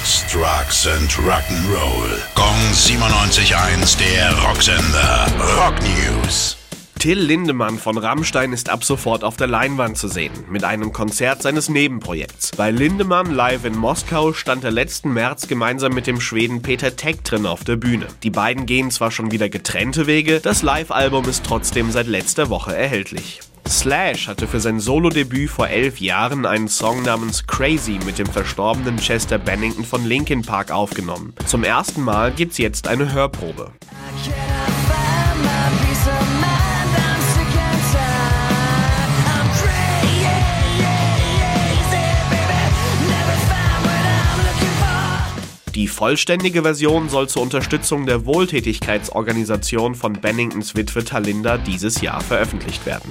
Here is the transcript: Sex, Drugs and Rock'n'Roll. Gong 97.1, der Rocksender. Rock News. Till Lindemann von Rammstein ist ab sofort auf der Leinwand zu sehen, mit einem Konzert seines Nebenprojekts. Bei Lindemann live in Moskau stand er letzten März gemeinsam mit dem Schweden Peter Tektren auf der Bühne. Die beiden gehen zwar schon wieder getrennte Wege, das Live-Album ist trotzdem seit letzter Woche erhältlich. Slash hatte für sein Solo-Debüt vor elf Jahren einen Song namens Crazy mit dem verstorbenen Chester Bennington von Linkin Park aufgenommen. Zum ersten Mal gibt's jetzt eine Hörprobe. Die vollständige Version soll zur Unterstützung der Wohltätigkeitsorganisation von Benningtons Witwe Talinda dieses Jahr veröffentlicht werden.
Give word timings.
Sex, 0.00 0.24
Drugs 0.32 0.86
and 0.86 1.10
Rock'n'Roll. 1.10 2.18
Gong 2.34 2.56
97.1, 2.72 3.98
der 3.98 4.32
Rocksender. 4.42 5.26
Rock 5.58 5.74
News. 5.82 6.56
Till 6.98 7.18
Lindemann 7.18 7.78
von 7.78 7.98
Rammstein 7.98 8.52
ist 8.52 8.70
ab 8.70 8.82
sofort 8.82 9.24
auf 9.24 9.36
der 9.36 9.46
Leinwand 9.46 9.98
zu 9.98 10.08
sehen, 10.08 10.32
mit 10.48 10.64
einem 10.64 10.92
Konzert 10.92 11.42
seines 11.42 11.68
Nebenprojekts. 11.68 12.52
Bei 12.56 12.70
Lindemann 12.70 13.30
live 13.30 13.64
in 13.64 13.76
Moskau 13.76 14.32
stand 14.32 14.64
er 14.64 14.70
letzten 14.70 15.12
März 15.12 15.48
gemeinsam 15.48 15.92
mit 15.92 16.06
dem 16.06 16.20
Schweden 16.20 16.62
Peter 16.62 16.96
Tektren 16.96 17.44
auf 17.44 17.64
der 17.64 17.76
Bühne. 17.76 18.06
Die 18.22 18.30
beiden 18.30 18.64
gehen 18.66 18.90
zwar 18.90 19.10
schon 19.10 19.32
wieder 19.32 19.48
getrennte 19.48 20.06
Wege, 20.06 20.40
das 20.40 20.62
Live-Album 20.62 21.28
ist 21.28 21.44
trotzdem 21.44 21.90
seit 21.90 22.06
letzter 22.06 22.48
Woche 22.48 22.74
erhältlich. 22.74 23.40
Slash 23.68 24.28
hatte 24.28 24.46
für 24.46 24.60
sein 24.60 24.80
Solo-Debüt 24.80 25.50
vor 25.50 25.68
elf 25.68 26.00
Jahren 26.00 26.46
einen 26.46 26.68
Song 26.68 27.02
namens 27.02 27.46
Crazy 27.46 27.98
mit 28.04 28.18
dem 28.18 28.26
verstorbenen 28.26 28.96
Chester 28.96 29.38
Bennington 29.38 29.84
von 29.84 30.04
Linkin 30.04 30.42
Park 30.42 30.70
aufgenommen. 30.70 31.34
Zum 31.46 31.64
ersten 31.64 32.02
Mal 32.02 32.32
gibt's 32.32 32.58
jetzt 32.58 32.88
eine 32.88 33.12
Hörprobe. 33.12 33.72
Die 45.80 45.88
vollständige 45.88 46.62
Version 46.62 47.08
soll 47.08 47.28
zur 47.28 47.40
Unterstützung 47.40 48.04
der 48.04 48.26
Wohltätigkeitsorganisation 48.26 49.94
von 49.94 50.12
Benningtons 50.12 50.76
Witwe 50.76 51.04
Talinda 51.04 51.56
dieses 51.56 52.02
Jahr 52.02 52.20
veröffentlicht 52.20 52.84
werden. 52.84 53.10